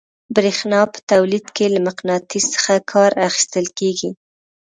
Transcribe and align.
برېښنا 0.35 0.81
په 0.93 0.99
تولید 1.11 1.45
کې 1.55 1.65
له 1.73 1.79
مقناطیس 1.87 2.45
څخه 2.55 2.73
کار 2.91 3.11
اخیستل 3.27 3.65
کیږي. 3.79 4.09